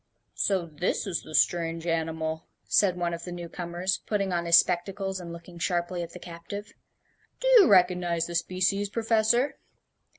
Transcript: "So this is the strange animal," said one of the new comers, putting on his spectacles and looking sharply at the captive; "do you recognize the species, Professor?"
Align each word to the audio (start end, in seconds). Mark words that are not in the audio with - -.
"So 0.33 0.65
this 0.65 1.05
is 1.05 1.21
the 1.21 1.35
strange 1.35 1.85
animal," 1.85 2.47
said 2.63 2.97
one 2.97 3.13
of 3.13 3.23
the 3.23 3.31
new 3.31 3.47
comers, 3.47 3.99
putting 4.07 4.33
on 4.33 4.47
his 4.47 4.57
spectacles 4.57 5.19
and 5.19 5.31
looking 5.31 5.59
sharply 5.59 6.01
at 6.01 6.13
the 6.13 6.17
captive; 6.17 6.73
"do 7.39 7.47
you 7.59 7.67
recognize 7.67 8.25
the 8.25 8.33
species, 8.33 8.89
Professor?" 8.89 9.59